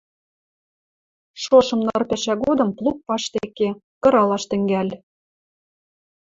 [1.43, 3.69] шошым ныр пӓшӓ годым плуг паштек ке,
[4.03, 4.89] кыралаш тӹнгӓл.